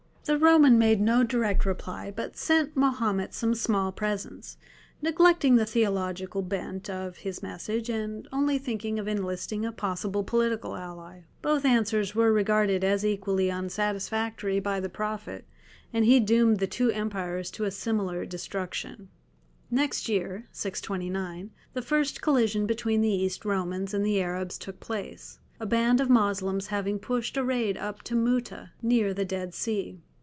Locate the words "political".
10.23-10.75